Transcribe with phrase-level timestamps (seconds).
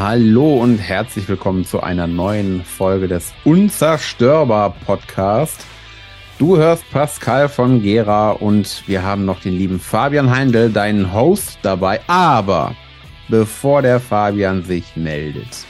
[0.00, 5.66] Hallo und herzlich willkommen zu einer neuen Folge des Unzerstörbar Podcast.
[6.38, 11.58] Du hörst Pascal von Gera und wir haben noch den lieben Fabian Heindl, deinen Host
[11.62, 12.00] dabei.
[12.06, 12.76] Aber
[13.26, 15.66] bevor der Fabian sich meldet,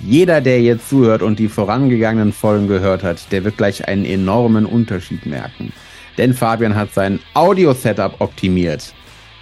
[0.00, 4.64] jeder, der jetzt zuhört und die vorangegangenen Folgen gehört hat, der wird gleich einen enormen
[4.64, 5.74] Unterschied merken.
[6.16, 8.94] Denn Fabian hat sein Audio-Setup optimiert.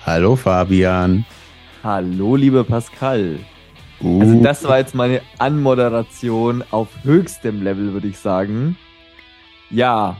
[0.04, 1.24] Hallo Fabian.
[1.84, 3.38] Hallo, lieber Pascal.
[4.00, 4.20] Uh.
[4.20, 8.76] Also das war jetzt meine Anmoderation auf höchstem Level, würde ich sagen.
[9.70, 10.16] Ja,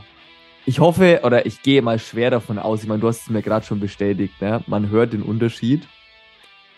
[0.65, 2.83] ich hoffe oder ich gehe mal schwer davon aus.
[2.83, 4.39] Ich meine, du hast es mir gerade schon bestätigt.
[4.41, 4.63] Ne?
[4.67, 5.87] Man hört den Unterschied.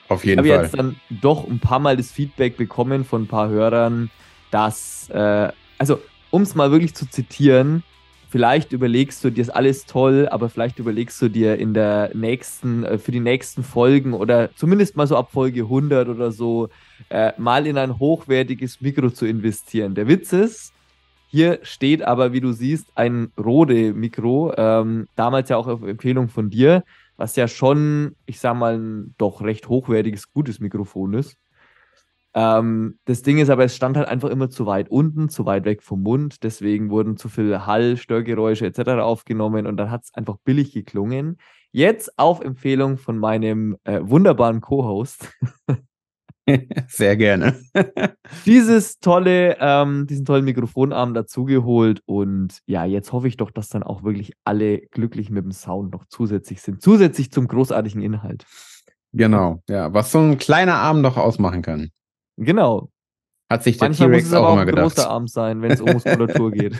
[0.07, 0.45] Auf jeden Fall.
[0.45, 4.09] Ich habe jetzt dann doch ein paar Mal das Feedback bekommen von ein paar Hörern,
[4.49, 7.83] dass, äh, also um es mal wirklich zu zitieren,
[8.31, 12.85] vielleicht überlegst du dir, ist alles toll, aber vielleicht überlegst du dir in der nächsten,
[12.85, 16.69] äh, für die nächsten Folgen oder zumindest mal so ab Folge 100 oder so,
[17.09, 19.95] äh, mal in ein hochwertiges Mikro zu investieren.
[19.95, 20.73] Der Witz ist,
[21.27, 26.49] hier steht aber, wie du siehst, ein Rode-Mikro, ähm, damals ja auch auf Empfehlung von
[26.49, 26.83] dir,
[27.17, 31.37] was ja schon, ich sag mal, ein doch recht hochwertiges, gutes Mikrofon ist.
[32.33, 35.65] Ähm, das Ding ist aber, es stand halt einfach immer zu weit unten, zu weit
[35.65, 36.43] weg vom Mund.
[36.43, 39.01] Deswegen wurden zu viele Hall, Störgeräusche etc.
[39.01, 41.37] aufgenommen und dann hat es einfach billig geklungen.
[41.71, 45.29] Jetzt auf Empfehlung von meinem äh, wunderbaren Co-Host.
[46.87, 47.59] Sehr gerne.
[48.45, 53.83] Dieses tolle, ähm, diesen tollen Mikrofonarm dazugeholt und ja, jetzt hoffe ich doch, dass dann
[53.83, 56.81] auch wirklich alle glücklich mit dem Sound noch zusätzlich sind.
[56.81, 58.45] Zusätzlich zum großartigen Inhalt.
[59.13, 61.91] Genau, ja, was so ein kleiner Arm doch ausmachen kann.
[62.41, 62.89] Genau.
[63.49, 64.95] Hat sich der T-Rex auch, auch immer gedacht.
[64.95, 66.75] großer Arm sein, wenn es um Muskulatur geht.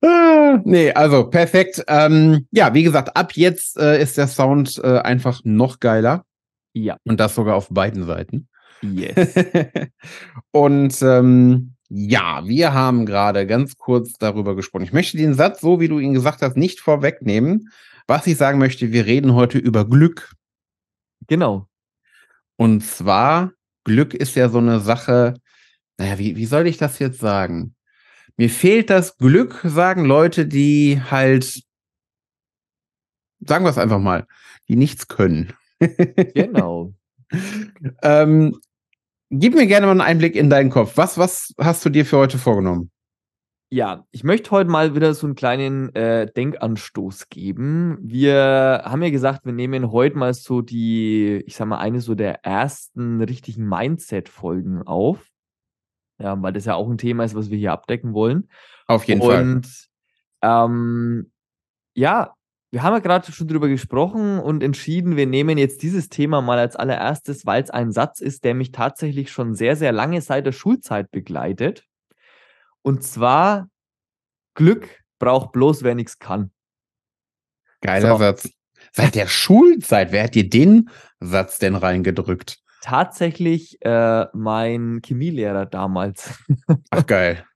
[0.00, 1.84] ah, nee, also perfekt.
[1.88, 6.24] Ähm, ja, wie gesagt, ab jetzt äh, ist der Sound äh, einfach noch geiler.
[6.72, 6.96] Ja.
[7.04, 8.48] Und das sogar auf beiden Seiten.
[8.80, 9.34] Yes.
[10.52, 14.84] Und ähm, ja, wir haben gerade ganz kurz darüber gesprochen.
[14.84, 17.70] Ich möchte den Satz, so wie du ihn gesagt hast, nicht vorwegnehmen.
[18.06, 20.32] Was ich sagen möchte, wir reden heute über Glück.
[21.26, 21.66] Genau.
[22.56, 23.52] Und zwar
[23.84, 25.34] Glück ist ja so eine Sache,
[25.98, 27.74] naja, wie, wie soll ich das jetzt sagen?
[28.36, 31.62] Mir fehlt das Glück, sagen Leute, die halt,
[33.40, 34.26] sagen wir es einfach mal,
[34.68, 35.52] die nichts können.
[36.34, 36.94] Genau.
[38.02, 38.58] ähm,
[39.30, 40.96] gib mir gerne mal einen Einblick in deinen Kopf.
[40.96, 42.91] Was, was hast du dir für heute vorgenommen?
[43.72, 47.96] Ja, ich möchte heute mal wieder so einen kleinen äh, Denkanstoß geben.
[48.02, 52.14] Wir haben ja gesagt, wir nehmen heute mal so die, ich sag mal, eine so
[52.14, 55.26] der ersten richtigen Mindset-Folgen auf.
[56.18, 58.50] Ja, weil das ja auch ein Thema ist, was wir hier abdecken wollen.
[58.88, 59.42] Auf jeden Und, Fall.
[59.42, 59.88] Und
[60.42, 61.32] ähm,
[61.94, 62.34] ja,
[62.72, 66.58] wir haben ja gerade schon drüber gesprochen und entschieden, wir nehmen jetzt dieses Thema mal
[66.58, 70.44] als allererstes, weil es ein Satz ist, der mich tatsächlich schon sehr, sehr lange seit
[70.44, 71.86] der Schulzeit begleitet.
[72.82, 73.68] Und zwar,
[74.54, 76.50] Glück braucht bloß, wer nichts kann.
[77.80, 78.18] Geiler so.
[78.18, 78.50] Satz.
[78.90, 82.58] Seit der Schulzeit, wer hat dir den Satz denn reingedrückt?
[82.82, 86.42] Tatsächlich äh, mein Chemielehrer damals.
[86.90, 87.46] Ach geil.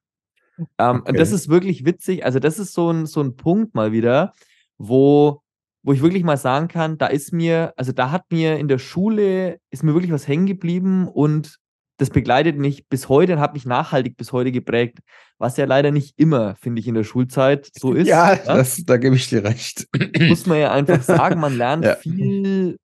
[0.78, 1.10] ähm, okay.
[1.10, 2.24] Und das ist wirklich witzig.
[2.24, 4.32] Also, das ist so ein, so ein Punkt mal wieder,
[4.78, 5.42] wo,
[5.82, 8.78] wo ich wirklich mal sagen kann, da ist mir, also da hat mir in der
[8.78, 11.58] Schule, ist mir wirklich was hängen geblieben und
[11.96, 14.98] das begleitet mich bis heute und hat mich nachhaltig bis heute geprägt,
[15.38, 18.08] was ja leider nicht immer, finde ich, in der Schulzeit so ist.
[18.08, 18.56] Ja, ja?
[18.56, 19.86] Das, da gebe ich dir recht.
[20.20, 21.96] Muss man ja einfach sagen, man lernt ja.
[21.96, 22.78] viel,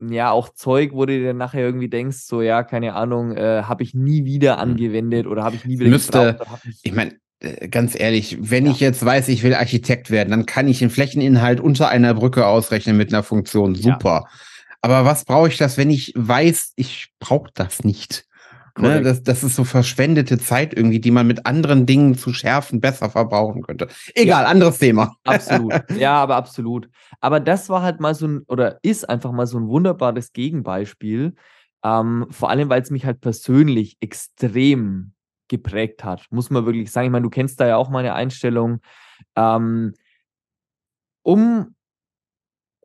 [0.00, 3.82] ja, auch Zeug, wo du dir nachher irgendwie denkst, so, ja, keine Ahnung, äh, habe
[3.82, 4.70] ich nie wieder hm.
[4.70, 6.62] angewendet oder habe ich nie wieder Müsste, gebraucht.
[6.68, 8.72] Ich, ich meine, äh, ganz ehrlich, wenn ja.
[8.72, 12.46] ich jetzt weiß, ich will Architekt werden, dann kann ich den Flächeninhalt unter einer Brücke
[12.46, 13.74] ausrechnen mit einer Funktion.
[13.74, 14.24] Super.
[14.24, 14.40] Ja.
[14.80, 18.27] Aber was brauche ich das, wenn ich weiß, ich brauche das nicht?
[18.80, 22.80] Ne, das, das ist so verschwendete Zeit irgendwie, die man mit anderen Dingen zu schärfen
[22.80, 23.88] besser verbrauchen könnte.
[24.14, 25.16] Egal, ja, anderes Thema.
[25.24, 25.74] Absolut.
[25.98, 26.88] Ja, aber absolut.
[27.20, 31.34] Aber das war halt mal so ein, oder ist einfach mal so ein wunderbares Gegenbeispiel.
[31.82, 35.12] Ähm, vor allem, weil es mich halt persönlich extrem
[35.48, 37.06] geprägt hat, muss man wirklich sagen.
[37.06, 38.80] Ich meine, du kennst da ja auch meine Einstellung.
[39.34, 39.94] Ähm,
[41.22, 41.74] um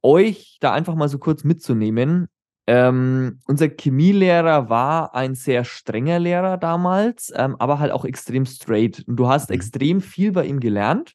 [0.01, 2.27] euch da einfach mal so kurz mitzunehmen,
[2.65, 9.03] ähm, unser Chemielehrer war ein sehr strenger Lehrer damals, ähm, aber halt auch extrem straight.
[9.07, 9.55] Und du hast mhm.
[9.55, 11.13] extrem viel bei ihm gelernt.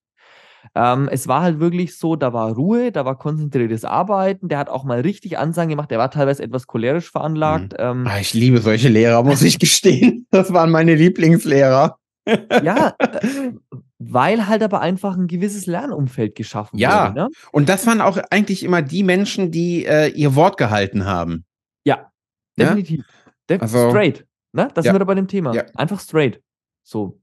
[0.74, 4.68] Ähm, es war halt wirklich so, da war Ruhe, da war konzentriertes Arbeiten, der hat
[4.68, 7.72] auch mal richtig Ansagen gemacht, der war teilweise etwas cholerisch veranlagt.
[7.72, 7.78] Mhm.
[7.78, 10.26] Ähm, ah, ich liebe solche Lehrer, muss ich gestehen.
[10.30, 11.98] Das waren meine Lieblingslehrer.
[12.62, 13.52] ja, äh,
[13.98, 17.08] weil halt aber einfach ein gewisses Lernumfeld geschaffen ja.
[17.08, 17.18] wurde.
[17.18, 17.30] Ja, ne?
[17.52, 21.44] und das waren auch eigentlich immer die Menschen, die äh, ihr Wort gehalten haben.
[21.84, 22.10] Ja,
[22.58, 23.00] definitiv.
[23.00, 23.32] Ja?
[23.48, 24.24] Der also, straight.
[24.52, 24.68] Ne?
[24.74, 24.92] Das ja.
[24.92, 25.54] sind wir bei dem Thema.
[25.54, 25.64] Ja.
[25.74, 26.40] Einfach straight.
[26.84, 27.20] So.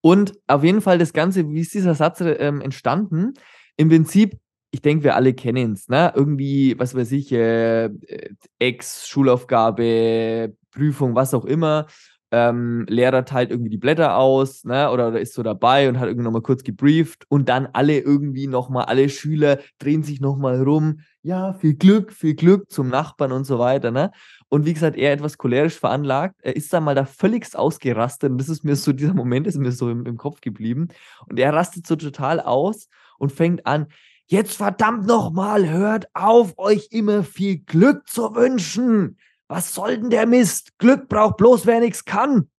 [0.00, 3.34] Und auf jeden Fall das Ganze, wie ist dieser Satz ähm, entstanden?
[3.76, 4.38] Im Prinzip,
[4.70, 6.12] ich denke, wir alle kennen es, ne?
[6.14, 11.86] Irgendwie, was weiß ich, äh, äh, Ex, Schulaufgabe, Prüfung, was auch immer
[12.30, 16.24] ähm, Lehrer teilt irgendwie die Blätter aus, ne, oder, ist so dabei und hat irgendwie
[16.24, 21.54] nochmal kurz gebrieft und dann alle irgendwie nochmal, alle Schüler drehen sich nochmal rum, ja,
[21.54, 24.10] viel Glück, viel Glück zum Nachbarn und so weiter, ne.
[24.50, 28.38] Und wie gesagt, er etwas cholerisch veranlagt, er ist dann mal da völligst ausgerastet und
[28.38, 30.88] das ist mir so, dieser Moment ist mir so im, im Kopf geblieben
[31.28, 32.88] und er rastet so total aus
[33.18, 33.86] und fängt an,
[34.26, 39.16] jetzt verdammt nochmal, hört auf, euch immer viel Glück zu wünschen.
[39.48, 40.78] Was soll denn der Mist?
[40.78, 42.50] Glück braucht bloß, wer nichts kann.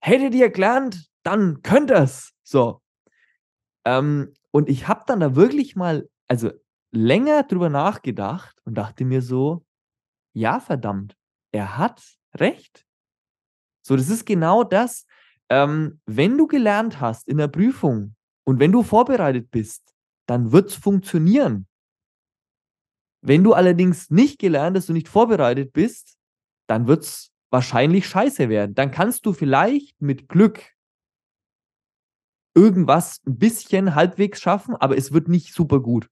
[0.00, 2.32] Hättet ihr gelernt, dann könnt ihr's.
[2.44, 2.80] So.
[3.84, 6.52] Ähm, und ich habe dann da wirklich mal, also
[6.92, 9.66] länger drüber nachgedacht und dachte mir so,
[10.32, 11.16] ja, verdammt,
[11.52, 12.02] er hat
[12.36, 12.86] recht.
[13.82, 15.06] So, das ist genau das.
[15.50, 18.14] Ähm, wenn du gelernt hast in der Prüfung
[18.44, 19.94] und wenn du vorbereitet bist,
[20.26, 21.66] dann wird es funktionieren.
[23.26, 26.18] Wenn du allerdings nicht gelernt hast und nicht vorbereitet bist,
[26.66, 28.74] dann wird es wahrscheinlich scheiße werden.
[28.74, 30.60] Dann kannst du vielleicht mit Glück
[32.54, 36.10] irgendwas ein bisschen halbwegs schaffen, aber es wird nicht super gut.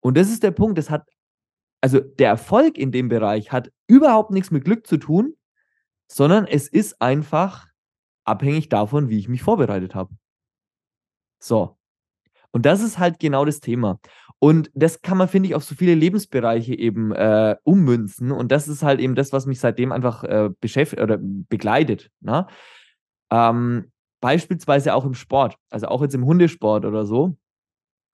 [0.00, 1.08] Und das ist der Punkt, das hat,
[1.80, 5.36] also der Erfolg in dem Bereich hat überhaupt nichts mit Glück zu tun,
[6.06, 7.66] sondern es ist einfach
[8.24, 10.14] abhängig davon, wie ich mich vorbereitet habe.
[11.40, 11.77] So.
[12.50, 14.00] Und das ist halt genau das Thema.
[14.38, 18.30] Und das kann man, finde ich, auf so viele Lebensbereiche eben äh, ummünzen.
[18.30, 22.10] Und das ist halt eben das, was mich seitdem einfach äh, beschäftigt oder begleitet.
[22.20, 22.46] Ne?
[23.30, 23.90] Ähm,
[24.20, 27.36] beispielsweise auch im Sport, also auch jetzt im Hundesport oder so.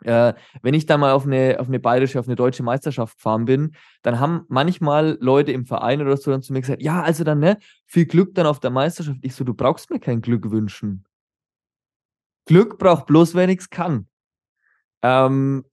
[0.02, 3.44] Äh, wenn ich da mal auf eine, auf eine bayerische, auf eine deutsche Meisterschaft gefahren
[3.44, 7.25] bin, dann haben manchmal Leute im Verein oder so dann zu mir gesagt, ja, also
[7.25, 9.19] dann, ne, viel Glück dann auf der Meisterschaft.
[9.22, 11.04] Ich so, du brauchst mir kein Glück wünschen.
[12.46, 14.08] Glück braucht bloß, wer nichts kann.
[15.04, 15.64] Ähm,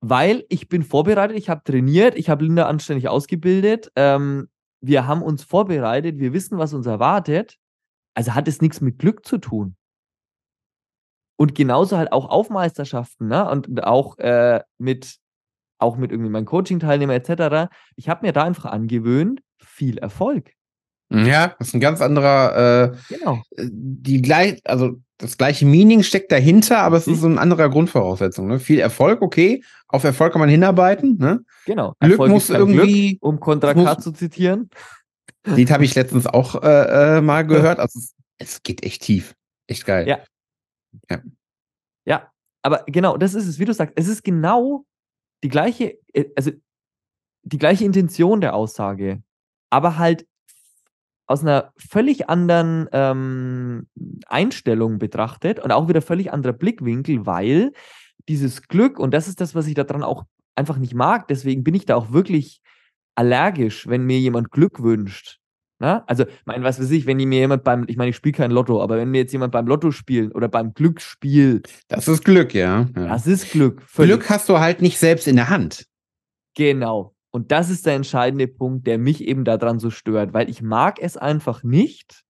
[0.00, 4.48] weil ich bin vorbereitet, ich habe trainiert, ich habe Linda anständig ausgebildet, ähm,
[4.80, 7.56] wir haben uns vorbereitet, wir wissen, was uns erwartet.
[8.14, 9.76] Also hat es nichts mit Glück zu tun.
[11.36, 13.48] Und genauso halt auch auf Meisterschaften, ne?
[13.48, 15.18] Und auch äh, mit
[15.78, 17.72] auch mit irgendwie meinen Coaching-Teilnehmern etc.
[17.96, 20.52] Ich habe mir da einfach angewöhnt, viel Erfolg.
[21.10, 23.42] Ja, das ist ein ganz anderer, äh, genau.
[23.56, 27.70] Äh, die gleich, also das gleiche Meaning steckt dahinter, aber es ist so eine andere
[27.70, 28.48] Grundvoraussetzung.
[28.48, 28.58] Ne?
[28.58, 31.16] Viel Erfolg, okay, auf Erfolg kann man hinarbeiten.
[31.16, 31.44] Ne?
[31.64, 31.94] Genau.
[32.00, 34.68] Glück Erfolg muss irgendwie, Glück, um Contra K zu zitieren.
[35.44, 37.78] Lied habe ich letztens auch äh, äh, mal gehört.
[37.78, 39.34] Also es, es, geht echt tief,
[39.68, 40.08] echt geil.
[40.08, 40.18] Ja.
[41.08, 41.22] ja.
[42.04, 42.32] Ja,
[42.62, 43.94] aber genau, das ist es, wie du sagst.
[43.96, 44.84] Es ist genau
[45.44, 46.50] die gleiche, äh, also
[47.42, 49.22] die gleiche Intention der Aussage,
[49.70, 50.26] aber halt
[51.26, 53.86] aus einer völlig anderen ähm,
[54.26, 57.72] Einstellung betrachtet und auch wieder völlig anderer Blickwinkel, weil
[58.28, 60.24] dieses Glück, und das ist das, was ich daran auch
[60.54, 62.60] einfach nicht mag, deswegen bin ich da auch wirklich
[63.14, 65.38] allergisch, wenn mir jemand Glück wünscht.
[65.78, 65.94] Na?
[65.94, 66.08] Ne?
[66.08, 68.80] Also, mein, was weiß ich, wenn mir jemand beim, ich meine, ich spiele kein Lotto,
[68.80, 71.62] aber wenn mir jetzt jemand beim Lotto spielen oder beim Glücksspiel.
[71.88, 72.88] Das ist Glück, ja.
[72.94, 73.08] ja.
[73.08, 73.82] Das ist Glück.
[73.82, 74.12] Völlig.
[74.12, 75.86] Glück hast du halt nicht selbst in der Hand.
[76.54, 77.14] Genau.
[77.34, 81.00] Und das ist der entscheidende Punkt, der mich eben daran so stört, weil ich mag
[81.00, 82.24] es einfach nicht,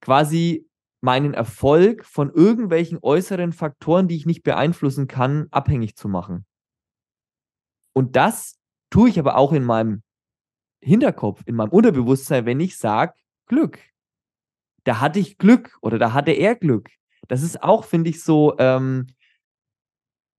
[0.00, 0.68] quasi
[1.02, 6.46] meinen Erfolg von irgendwelchen äußeren Faktoren, die ich nicht beeinflussen kann, abhängig zu machen.
[7.92, 8.58] Und das
[8.90, 10.02] tue ich aber auch in meinem
[10.82, 13.14] Hinterkopf, in meinem Unterbewusstsein, wenn ich sage,
[13.46, 13.80] Glück.
[14.84, 16.90] Da hatte ich Glück oder da hatte er Glück.
[17.28, 19.06] Das ist auch, finde ich, so, ähm,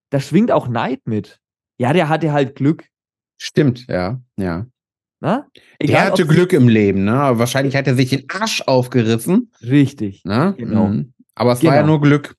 [0.10, 1.40] da schwingt auch Neid mit.
[1.78, 2.88] Ja, der hatte halt Glück.
[3.38, 4.66] Stimmt, ja, ja.
[5.20, 5.48] Na?
[5.80, 7.14] Egal, er hatte Glück im Leben, ne?
[7.14, 9.52] Aber wahrscheinlich hat er sich den Arsch aufgerissen.
[9.62, 10.26] Richtig.
[10.26, 10.54] Ne?
[10.58, 10.88] Genau.
[10.88, 11.14] Mhm.
[11.34, 11.72] Aber es genau.
[11.72, 11.94] war ja genau.
[11.94, 12.36] nur Glück.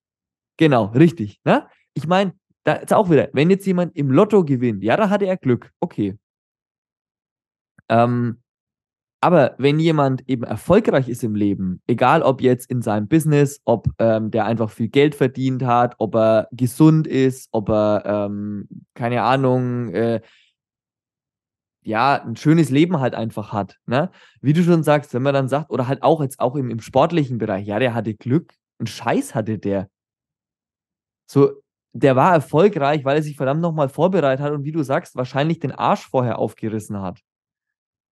[0.59, 1.41] Genau, richtig.
[1.45, 1.67] Ne?
[1.95, 2.35] Ich meine,
[2.65, 5.71] da ist auch wieder, wenn jetzt jemand im Lotto gewinnt, ja, da hatte er Glück.
[5.81, 6.19] Okay.
[7.89, 8.43] Ähm,
[9.21, 13.89] aber wenn jemand eben erfolgreich ist im Leben, egal ob jetzt in seinem Business, ob
[13.99, 19.23] ähm, der einfach viel Geld verdient hat, ob er gesund ist, ob er, ähm, keine
[19.23, 20.21] Ahnung, äh,
[21.85, 23.79] ja, ein schönes Leben halt einfach hat.
[23.87, 24.11] Ne?
[24.41, 26.81] Wie du schon sagst, wenn man dann sagt, oder halt auch jetzt auch im, im
[26.81, 29.89] sportlichen Bereich, ja, der hatte Glück, ein Scheiß hatte der.
[31.27, 31.53] So,
[31.93, 35.61] der war erfolgreich, weil er sich verdammt nochmal vorbereitet hat und wie du sagst, wahrscheinlich
[35.61, 37.21] den Arsch vorher aufgerissen hat.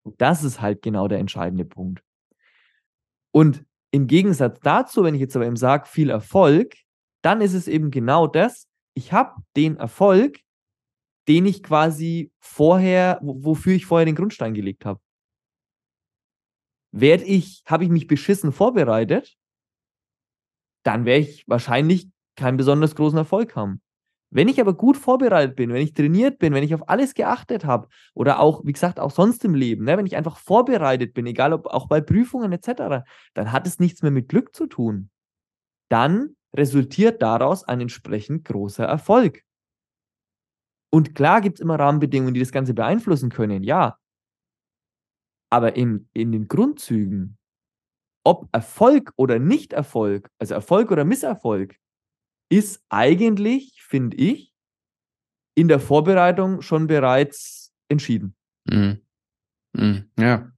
[0.04, 2.02] Und das ist halt genau der entscheidende Punkt.
[3.32, 6.74] Und im Gegensatz dazu, wenn ich jetzt aber eben sage, viel Erfolg,
[7.22, 10.40] dann ist es eben genau das, ich habe den Erfolg,
[11.28, 15.00] den ich quasi vorher, wofür ich vorher den Grundstein gelegt habe.
[16.92, 19.36] Werd ich, habe ich mich beschissen vorbereitet,
[20.82, 23.80] dann werde ich wahrscheinlich keinen besonders großen Erfolg haben.
[24.34, 27.66] Wenn ich aber gut vorbereitet bin, wenn ich trainiert bin, wenn ich auf alles geachtet
[27.66, 31.26] habe oder auch, wie gesagt, auch sonst im Leben, ne, wenn ich einfach vorbereitet bin,
[31.26, 35.10] egal ob auch bei Prüfungen etc., dann hat es nichts mehr mit Glück zu tun.
[35.90, 39.42] Dann resultiert daraus ein entsprechend großer Erfolg.
[40.92, 43.98] Und klar gibt es immer Rahmenbedingungen, die das Ganze beeinflussen können, ja.
[45.50, 47.38] Aber in, in den Grundzügen,
[48.24, 51.76] ob Erfolg oder Nicht-Erfolg, also Erfolg oder Misserfolg,
[52.50, 54.52] ist eigentlich, finde ich,
[55.54, 58.34] in der Vorbereitung schon bereits entschieden.
[58.64, 59.00] Mhm.
[59.72, 60.10] Mhm.
[60.18, 60.52] Ja.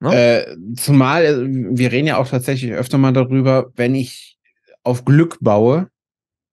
[0.00, 0.12] No?
[0.12, 1.46] Äh, zumal, äh,
[1.76, 4.38] wir reden ja auch tatsächlich öfter mal darüber, wenn ich
[4.82, 5.90] auf Glück baue,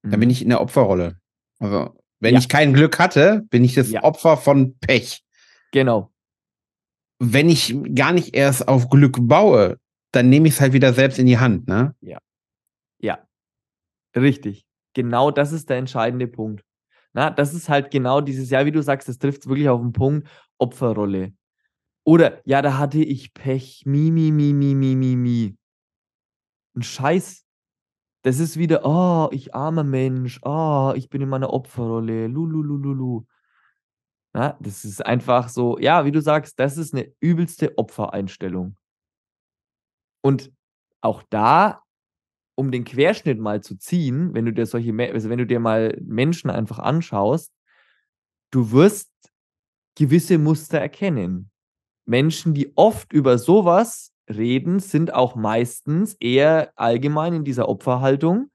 [0.03, 0.11] mhm.
[0.11, 0.33] dann bin mhm.
[0.33, 1.19] ich in der Opferrolle.
[1.59, 2.39] Also, wenn ja.
[2.39, 4.03] ich kein Glück hatte, bin ich das ja.
[4.03, 5.23] Opfer von Pech.
[5.71, 6.11] Genau.
[7.19, 9.79] Wenn ich gar nicht erst auf Glück baue,
[10.11, 11.95] dann nehme ich es halt wieder selbst in die Hand, ne?
[12.01, 12.19] Ja.
[12.99, 13.27] Ja.
[14.15, 14.65] Richtig.
[14.93, 16.63] Genau das ist der entscheidende Punkt.
[17.13, 19.81] Na, das ist halt genau dieses, ja, wie du sagst, das trifft es wirklich auf
[19.81, 21.33] den Punkt, Opferrolle.
[22.03, 25.57] Oder, ja, da hatte ich Pech, mi, mi, mi, mi, mi, mi, mi.
[26.75, 27.46] Ein Scheiß.
[28.27, 33.25] Das ist wieder, oh, ich armer Mensch, oh, ich bin in meiner Opferrolle, lululululu.
[34.33, 38.75] Na, das ist einfach so, ja, wie du sagst, das ist eine übelste Opfereinstellung.
[40.21, 40.51] Und
[40.99, 41.85] auch da
[42.55, 45.97] um den Querschnitt mal zu ziehen, wenn du dir solche, also wenn du dir mal
[46.03, 47.53] Menschen einfach anschaust,
[48.51, 49.09] du wirst
[49.95, 51.49] gewisse Muster erkennen.
[52.05, 58.49] Menschen, die oft über sowas reden, sind auch meistens eher allgemein in dieser Opferhaltung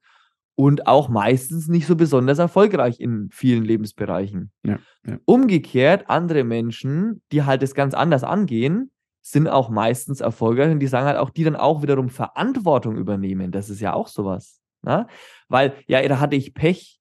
[0.55, 4.51] und auch meistens nicht so besonders erfolgreich in vielen Lebensbereichen.
[4.63, 5.17] Ja, ja.
[5.25, 10.87] Umgekehrt, andere Menschen, die halt es ganz anders angehen, sind auch meistens erfolgreich und die
[10.87, 13.51] sagen halt auch, die dann auch wiederum Verantwortung übernehmen.
[13.51, 14.61] Das ist ja auch sowas.
[14.83, 15.07] Ne?
[15.47, 16.99] Weil, ja, da hatte ich Pech,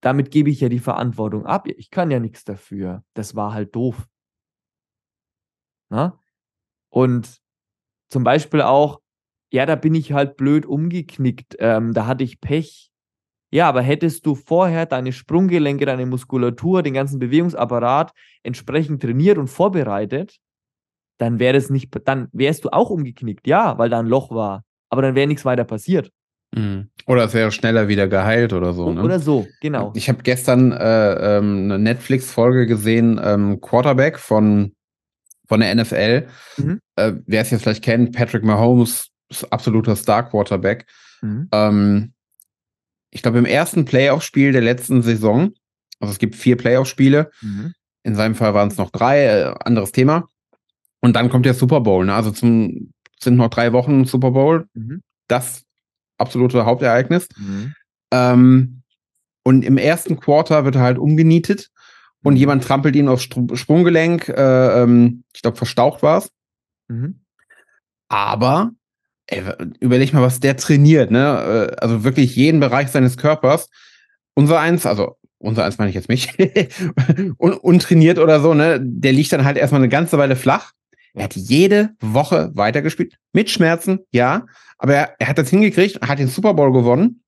[0.00, 1.66] damit gebe ich ja die Verantwortung ab.
[1.66, 3.02] Ich kann ja nichts dafür.
[3.14, 4.06] Das war halt doof.
[5.90, 6.16] Ne?
[6.88, 7.40] Und
[8.08, 9.00] zum Beispiel auch,
[9.52, 12.90] ja, da bin ich halt blöd umgeknickt, ähm, da hatte ich Pech.
[13.52, 19.48] Ja, aber hättest du vorher deine Sprunggelenke, deine Muskulatur, den ganzen Bewegungsapparat entsprechend trainiert und
[19.48, 20.36] vorbereitet,
[21.18, 24.64] dann wäre es nicht, dann wärst du auch umgeknickt, ja, weil da ein Loch war.
[24.90, 26.10] Aber dann wäre nichts weiter passiert.
[26.54, 26.90] Mhm.
[27.06, 28.92] Oder es wäre schneller wieder geheilt oder so.
[28.92, 29.02] Ne?
[29.02, 29.92] Oder so, genau.
[29.94, 34.75] Ich habe gestern äh, ähm, eine Netflix-Folge gesehen, ähm, Quarterback von,
[35.46, 36.26] von der NFL.
[36.56, 36.80] Mhm.
[36.96, 39.08] Äh, wer es jetzt vielleicht kennt, Patrick Mahomes
[39.50, 40.86] absoluter Star-Quarterback.
[41.22, 41.48] Mhm.
[41.52, 42.12] Ähm,
[43.10, 45.52] ich glaube, im ersten Playoff-Spiel der letzten Saison,
[46.00, 47.72] also es gibt vier Playoff-Spiele, mhm.
[48.02, 50.28] in seinem Fall waren es noch drei, äh, anderes Thema.
[51.00, 52.04] Und dann kommt der Super Bowl.
[52.04, 52.14] Ne?
[52.14, 54.66] Also zum, sind noch drei Wochen Super Bowl.
[54.74, 55.02] Mhm.
[55.28, 55.62] Das
[56.18, 57.28] absolute Hauptereignis.
[57.36, 57.74] Mhm.
[58.12, 58.82] Ähm,
[59.44, 61.70] und im ersten Quarter wird er halt umgenietet
[62.26, 64.28] und jemand trampelt ihn aufs Sprunggelenk.
[64.28, 66.30] Äh, ähm, ich glaube, verstaucht war es.
[66.88, 67.20] Mhm.
[68.08, 68.72] Aber
[69.26, 69.42] ey,
[69.78, 71.70] überleg mal, was der trainiert, ne?
[71.70, 73.68] Äh, also wirklich jeden Bereich seines Körpers.
[74.34, 76.36] Unser eins, also unser eins meine ich jetzt mich,
[77.38, 78.80] un untrainiert oder so, ne?
[78.82, 80.72] Der liegt dann halt erstmal eine ganze Weile flach
[81.14, 83.16] er hat jede Woche weitergespielt.
[83.32, 84.44] Mit Schmerzen, ja.
[84.76, 87.22] Aber er, er hat das hingekriegt und hat den Super Bowl gewonnen,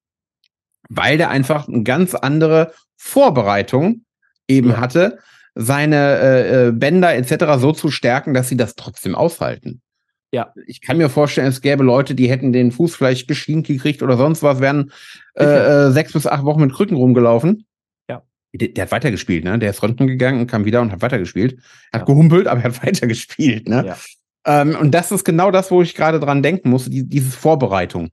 [0.90, 4.04] weil der einfach eine ganz andere Vorbereitung
[4.48, 4.80] eben ja.
[4.80, 5.18] hatte,
[5.54, 7.58] seine äh, äh Bänder etc.
[7.58, 9.80] so zu stärken, dass sie das trotzdem aushalten.
[10.32, 10.52] Ja.
[10.66, 14.16] Ich kann mir vorstellen, es gäbe Leute, die hätten den Fuß vielleicht geschient gekriegt oder
[14.16, 14.92] sonst was, wären
[15.34, 17.64] äh, äh, sechs bis acht Wochen mit Krücken rumgelaufen.
[18.54, 19.58] Der, der, hat weitergespielt, ne?
[19.58, 21.60] Der ist Röntgen gegangen, kam wieder und hat weitergespielt.
[21.92, 22.04] Hat ja.
[22.06, 23.84] gehumpelt, aber er hat weitergespielt, ne?
[23.86, 23.96] Ja.
[24.46, 28.08] Ähm, und das ist genau das, wo ich gerade dran denken muss, die, diese Vorbereitung.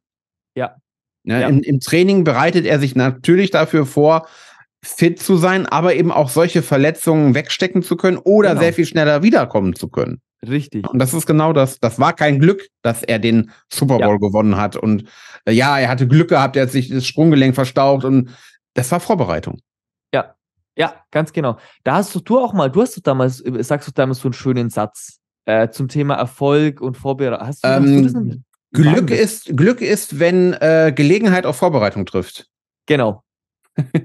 [0.56, 0.75] Ja.
[1.24, 1.42] Ne?
[1.42, 1.48] ja.
[1.48, 4.27] Im, Im Training bereitet er sich natürlich dafür vor,
[4.86, 8.62] fit zu sein, aber eben auch solche Verletzungen wegstecken zu können oder genau.
[8.62, 10.22] sehr viel schneller wiederkommen zu können.
[10.48, 10.88] Richtig.
[10.88, 11.80] Und das ist genau das.
[11.80, 14.18] Das war kein Glück, dass er den Super Bowl ja.
[14.18, 14.75] gewonnen hat.
[14.75, 15.06] Und
[15.46, 18.30] äh, ja, er hatte Glück gehabt, er hat sich das Sprunggelenk verstaucht und
[18.75, 19.60] das war Vorbereitung.
[20.13, 20.36] Ja,
[20.77, 21.58] ja, ganz genau.
[21.84, 24.34] Da hast du, du auch mal, du hast du damals, sagst du damals so einen
[24.34, 27.48] schönen Satz äh, zum Thema Erfolg und Vorbereitung.
[27.48, 28.38] Hast du, ähm, hast du das
[28.72, 32.48] Glück ist, Glück ist, wenn äh, Gelegenheit auf Vorbereitung trifft.
[32.86, 33.24] Genau.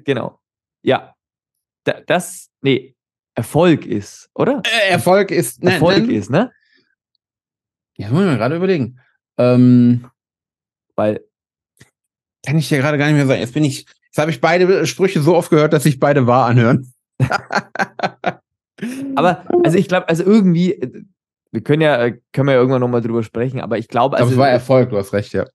[0.05, 0.40] genau.
[0.83, 1.15] Ja.
[1.85, 2.95] Da, das, nee,
[3.35, 4.63] Erfolg ist, oder?
[4.65, 6.53] Äh, Erfolg ist, ne, Erfolg ne, ist, ne?
[7.95, 9.01] Jetzt muss ich mir gerade überlegen.
[9.39, 10.11] Ähm,
[10.97, 11.25] Weil.
[12.45, 13.41] Kann ich dir gerade gar nicht mehr sagen.
[13.41, 16.47] Jetzt bin ich, Jetzt habe ich beide Sprüche so oft gehört, dass sich beide wahr
[16.47, 16.93] anhören.
[19.15, 21.05] aber, also ich glaube, also irgendwie, äh,
[21.53, 24.31] wir können ja, äh, können wir ja irgendwann nochmal drüber sprechen, aber ich glaube, also.
[24.31, 25.47] Das war Erfolg, du hast recht, ja.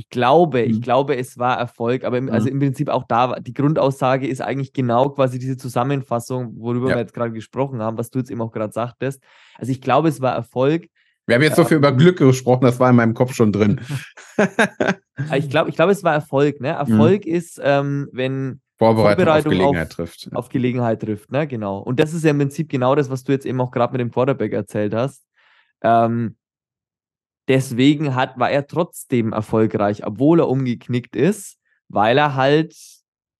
[0.00, 0.70] Ich glaube, mhm.
[0.70, 2.36] ich glaube, es war Erfolg, aber im, also mhm.
[2.36, 6.94] also im Prinzip auch da, die Grundaussage ist eigentlich genau quasi diese Zusammenfassung, worüber ja.
[6.94, 9.22] wir jetzt gerade gesprochen haben, was du jetzt eben auch gerade sagtest.
[9.58, 10.86] Also ich glaube, es war Erfolg.
[11.26, 13.78] Wir haben jetzt so viel über Glück gesprochen, das war in meinem Kopf schon drin.
[15.36, 16.62] ich glaube, ich glaube, es war Erfolg.
[16.62, 16.68] Ne?
[16.70, 17.32] Erfolg mhm.
[17.34, 20.28] ist, ähm, wenn Vorbereitung, Vorbereitung auf Gelegenheit auf, trifft.
[20.32, 21.46] Auf Gelegenheit trifft, ne?
[21.46, 21.80] Genau.
[21.80, 24.00] Und das ist ja im Prinzip genau das, was du jetzt eben auch gerade mit
[24.00, 25.26] dem Quarterback erzählt hast.
[25.82, 26.36] Ähm,
[27.50, 32.76] deswegen hat, war er trotzdem erfolgreich, obwohl er umgeknickt ist, weil er halt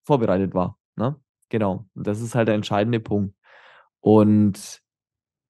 [0.02, 0.76] vorbereitet war.
[0.97, 1.14] Ne?
[1.49, 1.87] Genau.
[1.95, 3.37] Und das ist halt der entscheidende Punkt.
[4.00, 4.83] Und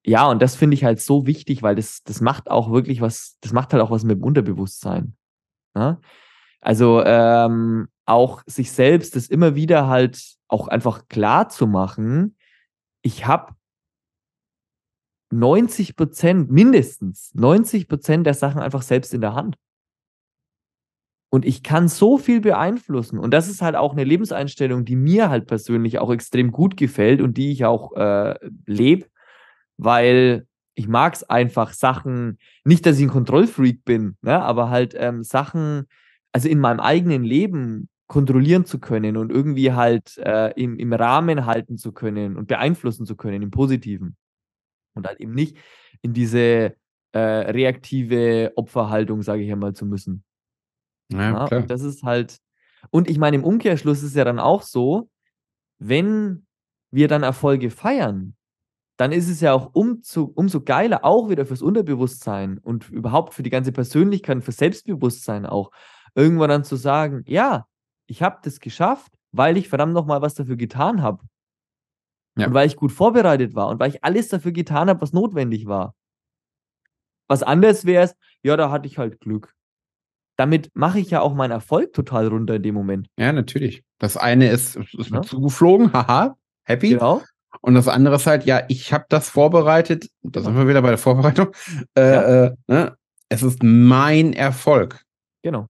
[0.05, 3.39] ja, und das finde ich halt so wichtig, weil das, das macht auch wirklich was,
[3.41, 5.17] das macht halt auch was mit dem Unterbewusstsein.
[5.75, 5.99] Ne?
[6.61, 12.37] Also ähm, auch sich selbst das immer wieder halt auch einfach klar zu machen,
[13.01, 13.55] ich habe
[15.31, 19.57] 90 Prozent, mindestens 90 Prozent der Sachen einfach selbst in der Hand.
[21.33, 23.19] Und ich kann so viel beeinflussen.
[23.19, 27.21] Und das ist halt auch eine Lebenseinstellung, die mir halt persönlich auch extrem gut gefällt
[27.21, 28.35] und die ich auch äh,
[28.67, 29.07] lebe,
[29.77, 34.95] weil ich mag es einfach, Sachen, nicht, dass ich ein Kontrollfreak bin, ne, aber halt
[34.97, 35.87] ähm, Sachen,
[36.33, 41.47] also in meinem eigenen Leben kontrollieren zu können und irgendwie halt äh, im, im Rahmen
[41.47, 44.17] halten zu können und beeinflussen zu können, im Positiven
[45.01, 45.57] und halt eben nicht
[46.03, 46.77] in diese
[47.13, 50.25] äh, reaktive Opferhaltung, sage ich einmal, zu müssen.
[51.13, 52.39] Ja, ja das ist halt.
[52.91, 55.11] Und ich meine, im Umkehrschluss ist es ja dann auch so,
[55.79, 56.47] wenn
[56.91, 58.37] wir dann Erfolge feiern,
[58.97, 63.43] dann ist es ja auch umso, umso geiler, auch wieder fürs Unterbewusstsein und überhaupt für
[63.43, 65.71] die ganze Persönlichkeit, für Selbstbewusstsein auch,
[66.15, 67.67] irgendwann dann zu sagen, ja,
[68.07, 71.25] ich habe das geschafft, weil ich verdammt nochmal was dafür getan habe.
[72.37, 72.47] Ja.
[72.47, 75.67] Und weil ich gut vorbereitet war und weil ich alles dafür getan habe, was notwendig
[75.67, 75.95] war.
[77.29, 79.55] Was anders wäre es, ja, da hatte ich halt Glück.
[80.37, 83.09] Damit mache ich ja auch meinen Erfolg total runter in dem Moment.
[83.19, 83.85] Ja, natürlich.
[83.99, 85.23] Das eine ist, ist ja.
[85.23, 86.91] zugeflogen, haha, happy.
[86.91, 87.23] Genau.
[87.61, 90.91] Und das andere ist halt, ja, ich habe das vorbereitet, da sind wir wieder bei
[90.91, 91.49] der Vorbereitung.
[91.95, 92.45] Äh, ja.
[92.47, 92.97] äh, ne?
[93.29, 95.05] Es ist mein Erfolg.
[95.43, 95.67] Genau.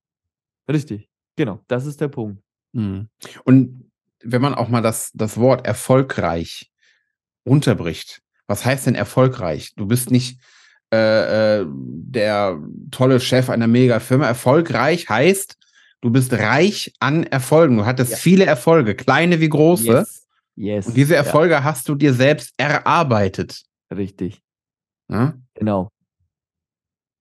[0.71, 1.09] Richtig.
[1.37, 1.61] Genau.
[1.69, 2.43] Das ist der Punkt.
[2.73, 3.09] Mhm.
[3.45, 3.90] Und
[4.23, 6.71] wenn man auch mal das, das Wort erfolgreich
[7.47, 9.73] runterbricht, was heißt denn erfolgreich?
[9.77, 10.41] Du bist nicht
[10.93, 12.59] äh, äh, der
[12.91, 14.27] tolle Chef einer Mega-Firma.
[14.27, 15.57] Erfolgreich heißt,
[16.01, 17.77] du bist reich an Erfolgen.
[17.77, 18.17] Du hattest ja.
[18.17, 19.87] viele Erfolge, kleine wie große.
[19.87, 20.27] Yes.
[20.57, 20.87] yes.
[20.89, 21.65] Und diese Erfolge ja.
[21.65, 23.63] hast du dir selbst erarbeitet.
[23.95, 24.41] Richtig.
[25.09, 25.35] Ja?
[25.55, 25.91] Genau.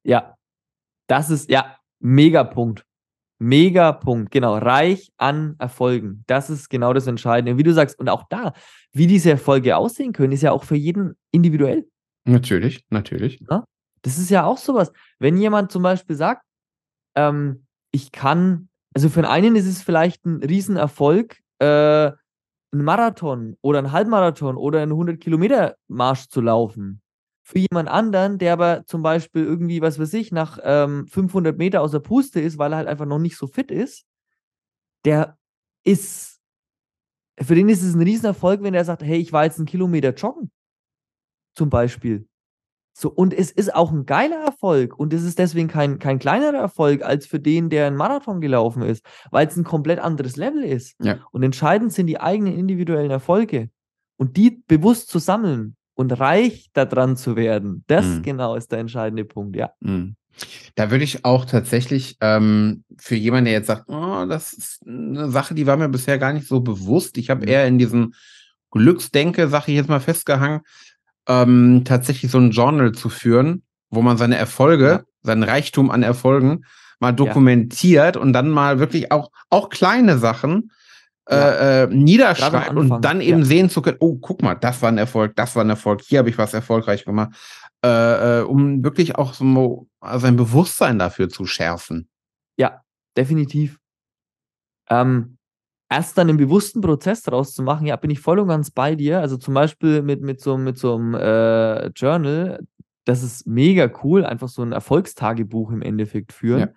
[0.03, 0.35] Ja.
[1.07, 2.85] Das ist, ja, Megapunkt.
[3.39, 4.57] Mega Punkt, genau.
[4.57, 6.23] Reich an Erfolgen.
[6.27, 7.57] Das ist genau das Entscheidende.
[7.57, 8.53] Wie du sagst, und auch da,
[8.91, 11.87] wie diese Erfolge aussehen können, ist ja auch für jeden individuell.
[12.25, 13.39] Natürlich, natürlich.
[13.49, 13.63] Ja?
[14.01, 14.91] Das ist ja auch sowas.
[15.19, 16.43] Wenn jemand zum Beispiel sagt,
[17.15, 22.11] ähm, ich kann, also für einen ist es vielleicht ein Riesenerfolg, äh,
[22.71, 27.01] einen Marathon oder einen Halbmarathon oder einen 100-Kilometer-Marsch zu laufen
[27.49, 31.81] für jemand anderen, der aber zum Beispiel irgendwie, was weiß ich, nach ähm, 500 Meter
[31.81, 34.05] aus der Puste ist, weil er halt einfach noch nicht so fit ist,
[35.03, 35.35] der
[35.83, 36.39] ist,
[37.41, 40.13] für den ist es ein Riesenerfolg, wenn er sagt, hey, ich war jetzt einen Kilometer
[40.13, 40.51] joggen.
[41.55, 42.27] Zum Beispiel.
[42.93, 46.59] So, und es ist auch ein geiler Erfolg und es ist deswegen kein, kein kleinerer
[46.59, 50.63] Erfolg als für den, der einen Marathon gelaufen ist, weil es ein komplett anderes Level
[50.63, 50.93] ist.
[51.01, 51.17] Ja.
[51.31, 53.71] Und entscheidend sind die eigenen individuellen Erfolge.
[54.17, 57.83] Und die bewusst zu sammeln und reich daran zu werden.
[57.87, 58.23] Das mhm.
[58.23, 59.71] genau ist der entscheidende Punkt, ja.
[59.81, 60.15] Mhm.
[60.75, 65.29] Da würde ich auch tatsächlich ähm, für jemanden, der jetzt sagt, oh, das ist eine
[65.29, 67.17] Sache, die war mir bisher gar nicht so bewusst.
[67.17, 67.49] Ich habe mhm.
[67.49, 68.13] eher in diesem
[68.71, 70.61] Glücksdenke, sage ich jetzt mal, festgehangen,
[71.27, 75.03] ähm, tatsächlich so ein Journal zu führen, wo man seine Erfolge, ja.
[75.21, 76.63] seinen Reichtum an Erfolgen
[77.01, 78.21] mal dokumentiert ja.
[78.21, 80.71] und dann mal wirklich auch, auch kleine Sachen
[81.29, 81.83] ja.
[81.83, 83.45] äh, niederschreiben und dann eben ja.
[83.45, 86.19] sehen zu können, oh, guck mal, das war ein Erfolg, das war ein Erfolg, hier
[86.19, 87.31] habe ich was erfolgreich gemacht,
[87.85, 89.87] äh, äh, um wirklich auch so
[90.17, 92.09] sein Bewusstsein dafür zu schärfen.
[92.57, 92.81] Ja,
[93.15, 93.79] definitiv.
[94.89, 95.37] Ähm,
[95.89, 98.95] erst dann einen bewussten Prozess daraus zu machen, ja, bin ich voll und ganz bei
[98.95, 99.19] dir.
[99.19, 102.59] Also zum Beispiel mit, mit so, mit so einem äh, Journal,
[103.05, 106.71] das ist mega cool, einfach so ein Erfolgstagebuch im Endeffekt führen.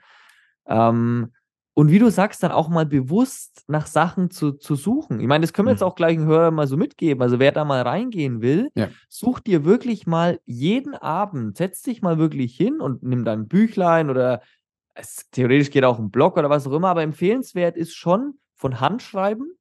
[0.67, 0.91] Ja.
[0.91, 1.33] Ähm,
[1.75, 5.21] und wie du sagst, dann auch mal bewusst nach Sachen zu, zu suchen.
[5.21, 5.77] Ich meine, das können wir mhm.
[5.77, 7.23] jetzt auch gleich einen Hörer mal so mitgeben.
[7.23, 8.91] Also wer da mal reingehen will, ja.
[9.09, 13.49] such dir wirklich mal jeden Abend, setz dich mal wirklich hin und nimm dann ein
[13.49, 14.43] Büchlein oder
[14.95, 18.81] es, theoretisch geht auch ein Blog oder was auch immer, aber empfehlenswert ist schon von
[18.81, 19.53] Hand schreiben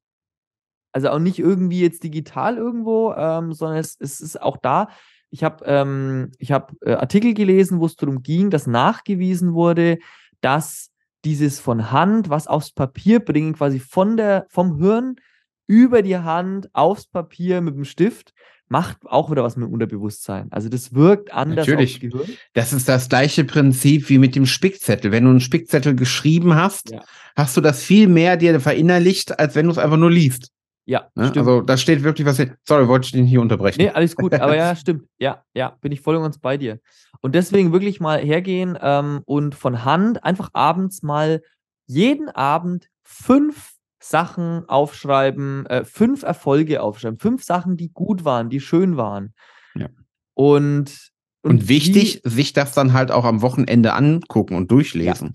[0.92, 4.88] Also auch nicht irgendwie jetzt digital irgendwo, ähm, sondern es, es ist auch da.
[5.30, 9.98] Ich habe ähm, hab, äh, Artikel gelesen, wo es darum ging, dass nachgewiesen wurde,
[10.42, 10.91] dass
[11.24, 15.16] dieses von Hand, was aufs Papier bringen, quasi von der, vom Hirn
[15.66, 18.32] über die Hand aufs Papier mit dem Stift,
[18.68, 20.48] macht auch wieder was mit dem Unterbewusstsein.
[20.50, 22.00] Also das wirkt anders Natürlich.
[22.00, 22.28] Gehirn.
[22.54, 25.12] Das ist das gleiche Prinzip wie mit dem Spickzettel.
[25.12, 27.04] Wenn du einen Spickzettel geschrieben hast, ja.
[27.36, 30.50] hast du das viel mehr dir verinnerlicht, als wenn du es einfach nur liest.
[30.84, 31.28] Ja, ne?
[31.28, 31.46] stimmt.
[31.46, 32.42] Also da steht wirklich was.
[32.64, 33.80] Sorry, wollte ich den hier unterbrechen.
[33.80, 34.34] Nee, alles gut.
[34.34, 35.06] Aber ja, stimmt.
[35.18, 36.80] Ja, ja, bin ich voll und ganz bei dir.
[37.20, 41.42] Und deswegen wirklich mal hergehen ähm, und von Hand einfach abends mal
[41.86, 48.60] jeden Abend fünf Sachen aufschreiben, äh, fünf Erfolge aufschreiben, fünf Sachen, die gut waren, die
[48.60, 49.34] schön waren.
[49.74, 49.88] Ja.
[50.34, 55.28] Und, und, und wichtig, die, sich das dann halt auch am Wochenende angucken und durchlesen.
[55.28, 55.34] Ja.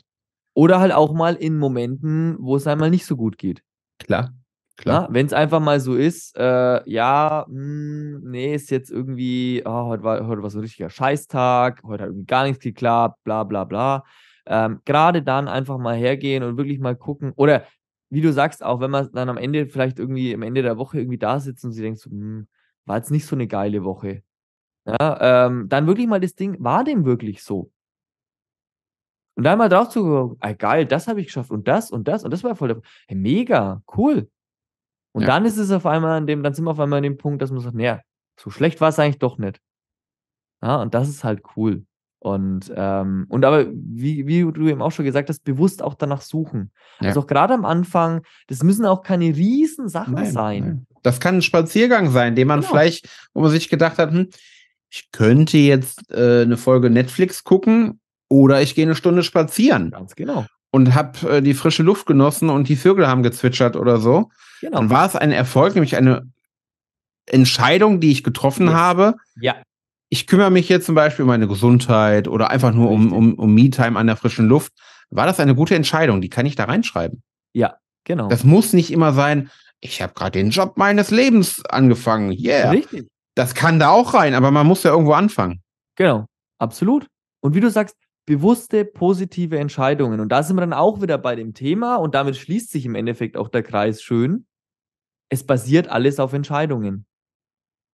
[0.53, 3.61] Oder halt auch mal in Momenten, wo es einmal nicht so gut geht.
[3.99, 4.33] Klar.
[4.77, 5.07] Klar.
[5.11, 9.85] Wenn es einfach mal so ist, äh, ja, mh, hm, nee, ist jetzt irgendwie, oh,
[9.87, 13.43] heute, war, heute war so ein richtiger Scheißtag, heute hat irgendwie gar nichts geklappt, bla
[13.43, 14.03] bla bla.
[14.45, 17.33] Ähm, Gerade dann einfach mal hergehen und wirklich mal gucken.
[17.35, 17.65] Oder
[18.09, 20.99] wie du sagst, auch wenn man dann am Ende vielleicht irgendwie am Ende der Woche
[20.99, 22.47] irgendwie da sitzt und sie denkt so, hm,
[22.85, 24.21] war jetzt nicht so eine geile Woche.
[24.85, 27.71] Ja, ähm, dann wirklich mal das Ding, war dem wirklich so?
[29.35, 32.07] Und dann mal drauf zu gucken, ah, geil, das habe ich geschafft und das und
[32.07, 34.29] das und das war voll der, hey, mega, cool.
[35.17, 35.29] Und ja.
[35.29, 37.41] dann ist es auf einmal an dem, dann sind wir auf einmal an dem Punkt,
[37.41, 38.01] dass man sagt, naja,
[38.39, 39.59] so schlecht war es eigentlich doch nicht.
[40.61, 41.87] Ja, und das ist halt cool.
[42.19, 46.21] Und, ähm, und aber, wie, wie du eben auch schon gesagt hast, bewusst auch danach
[46.21, 46.71] suchen.
[47.01, 47.07] Ja.
[47.07, 50.61] Also auch gerade am Anfang, das müssen auch keine riesen Sachen nein, sein.
[50.61, 50.87] Nein.
[51.01, 52.71] Das kann ein Spaziergang sein, den man genau.
[52.71, 54.29] vielleicht, wo man sich gedacht hat, hm,
[54.91, 57.99] ich könnte jetzt äh, eine Folge Netflix gucken
[58.29, 59.89] oder ich gehe eine Stunde spazieren.
[59.89, 60.45] Ganz genau.
[60.71, 64.29] Und habe äh, die frische Luft genossen und die Vögel haben gezwitschert oder so.
[64.61, 64.77] Genau.
[64.77, 66.29] Dann war es ein Erfolg, nämlich eine
[67.25, 68.75] Entscheidung, die ich getroffen yes.
[68.75, 69.15] habe.
[69.39, 69.55] Ja.
[70.09, 73.53] Ich kümmere mich jetzt zum Beispiel um meine Gesundheit oder einfach nur um, um, um
[73.53, 74.73] Me-Time an der frischen Luft.
[75.09, 76.21] War das eine gute Entscheidung?
[76.21, 77.23] Die kann ich da reinschreiben.
[77.53, 78.27] Ja, genau.
[78.27, 79.49] Das muss nicht immer sein,
[79.79, 82.31] ich habe gerade den Job meines Lebens angefangen.
[82.31, 82.71] Yeah.
[82.71, 83.07] Richtig.
[83.35, 85.61] Das kann da auch rein, aber man muss ja irgendwo anfangen.
[85.95, 86.25] Genau,
[86.57, 87.07] absolut.
[87.41, 87.95] Und wie du sagst,
[88.27, 90.19] bewusste positive Entscheidungen.
[90.19, 92.93] Und da sind wir dann auch wieder bei dem Thema und damit schließt sich im
[92.93, 94.45] Endeffekt auch der Kreis schön.
[95.29, 97.05] Es basiert alles auf Entscheidungen.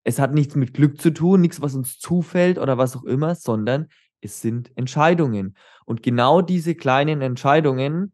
[0.04, 3.36] Es hat nichts mit Glück zu tun, nichts, was uns zufällt oder was auch immer,
[3.36, 3.88] sondern
[4.22, 5.56] es sind Entscheidungen.
[5.86, 8.12] Und genau diese kleinen Entscheidungen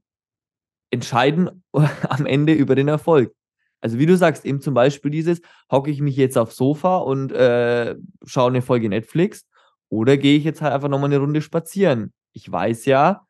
[0.91, 3.34] entscheiden am Ende über den Erfolg.
[3.79, 7.32] Also wie du sagst, eben zum Beispiel dieses, hocke ich mich jetzt aufs Sofa und
[7.32, 9.45] äh, schaue eine Folge Netflix
[9.89, 12.13] oder gehe ich jetzt halt einfach nochmal eine Runde spazieren?
[12.34, 13.25] Ich weiß ja,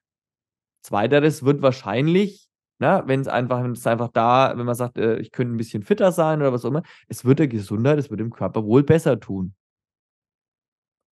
[0.84, 5.18] zweiteres wird wahrscheinlich, ne, wenn es einfach, wenn es einfach da, wenn man sagt, äh,
[5.20, 8.10] ich könnte ein bisschen fitter sein oder was auch immer, es wird der Gesundheit, es
[8.10, 9.54] wird dem Körper wohl besser tun.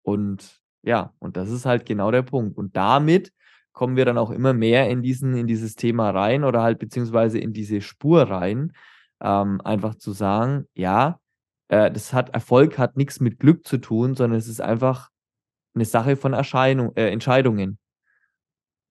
[0.04, 2.58] Und ja, und das ist halt genau der Punkt.
[2.58, 3.34] Und damit
[3.74, 7.40] kommen wir dann auch immer mehr in diesen, in dieses Thema rein oder halt beziehungsweise
[7.40, 8.74] in diese Spur rein,
[9.22, 11.20] ähm, einfach zu sagen, ja,
[11.68, 15.10] äh, das hat Erfolg hat nichts mit Glück zu tun, sondern es ist einfach
[15.78, 17.78] eine Sache von Erscheinung, äh, Entscheidungen.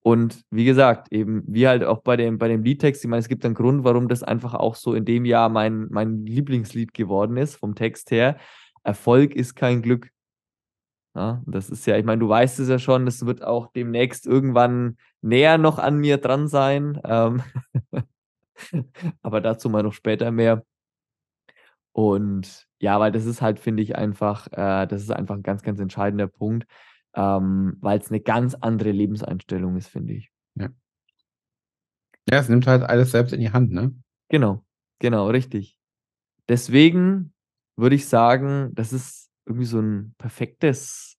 [0.01, 3.27] Und wie gesagt, eben wie halt auch bei dem, bei dem Liedtext, ich meine, es
[3.27, 7.35] gibt einen Grund, warum das einfach auch so in dem Jahr mein, mein Lieblingslied geworden
[7.35, 8.37] ist, vom Text her.
[8.83, 10.09] Erfolg ist kein Glück.
[11.13, 14.25] Ja, das ist ja, ich meine, du weißt es ja schon, das wird auch demnächst
[14.25, 17.01] irgendwann näher noch an mir dran sein.
[17.03, 17.43] Ähm
[19.21, 20.63] Aber dazu mal noch später mehr.
[21.91, 25.63] Und ja, weil das ist halt, finde ich, einfach, äh, das ist einfach ein ganz,
[25.63, 26.67] ganz entscheidender Punkt,
[27.15, 30.31] ähm, weil es eine ganz andere Lebenseinstellung ist, finde ich.
[30.55, 30.69] Ja.
[32.29, 33.95] Ja, es nimmt halt alles selbst in die Hand, ne?
[34.29, 34.63] Genau,
[34.99, 35.79] genau, richtig.
[36.49, 37.33] Deswegen
[37.75, 41.17] würde ich sagen, das ist irgendwie so ein perfektes,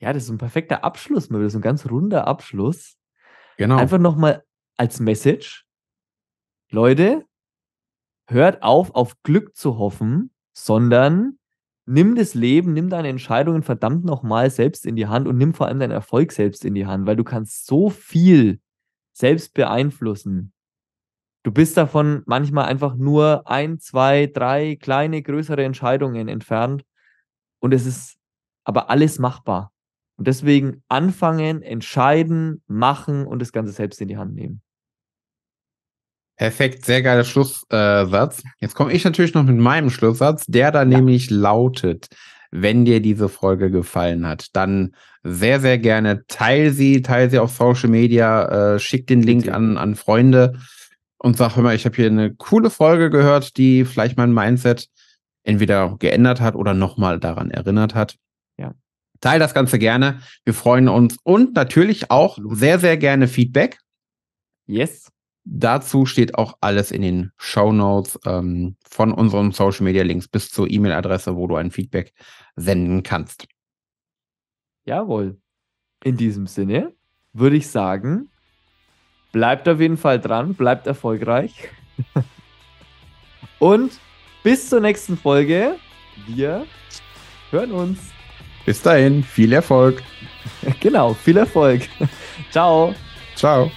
[0.00, 2.98] ja, das ist ein perfekter Abschluss, wieder so ein ganz runder Abschluss.
[3.56, 3.76] Genau.
[3.76, 4.44] Einfach nochmal
[4.76, 5.66] als Message.
[6.70, 7.24] Leute,
[8.28, 10.30] hört auf, auf Glück zu hoffen,
[10.64, 11.38] sondern
[11.86, 15.68] nimm das Leben, nimm deine Entscheidungen verdammt nochmal selbst in die Hand und nimm vor
[15.68, 18.60] allem deinen Erfolg selbst in die Hand, weil du kannst so viel
[19.12, 20.52] selbst beeinflussen.
[21.44, 26.84] Du bist davon manchmal einfach nur ein, zwei, drei kleine, größere Entscheidungen entfernt
[27.60, 28.18] und es ist
[28.64, 29.72] aber alles machbar.
[30.16, 34.60] Und deswegen anfangen, entscheiden, machen und das Ganze selbst in die Hand nehmen.
[36.38, 38.44] Perfekt, sehr geiler Schlusssatz.
[38.60, 40.84] Jetzt komme ich natürlich noch mit meinem Schlusssatz, der da ja.
[40.84, 42.08] nämlich lautet,
[42.52, 47.50] wenn dir diese Folge gefallen hat, dann sehr, sehr gerne teil sie, teil sie auf
[47.50, 50.58] Social Media, äh, schick den Link an, an Freunde.
[51.18, 54.86] und sag, mal, ich habe hier eine coole Folge gehört, die vielleicht mein Mindset
[55.42, 58.16] entweder geändert hat oder nochmal daran erinnert hat.
[58.56, 58.74] Ja.
[59.20, 60.20] Teil das Ganze gerne.
[60.44, 63.78] Wir freuen uns und natürlich auch sehr, sehr gerne Feedback.
[64.66, 65.10] Yes.
[65.50, 70.50] Dazu steht auch alles in den Show Notes ähm, von unseren Social Media Links bis
[70.50, 72.12] zur E-Mail-Adresse, wo du ein Feedback
[72.54, 73.46] senden kannst.
[74.84, 75.38] Jawohl.
[76.04, 76.92] In diesem Sinne
[77.32, 78.28] würde ich sagen,
[79.32, 81.70] bleibt auf jeden Fall dran, bleibt erfolgreich.
[83.58, 83.98] Und
[84.42, 85.76] bis zur nächsten Folge.
[86.26, 86.66] Wir
[87.50, 87.98] hören uns.
[88.66, 90.02] Bis dahin, viel Erfolg.
[90.80, 91.82] Genau, viel Erfolg.
[92.50, 92.94] Ciao.
[93.34, 93.70] Ciao.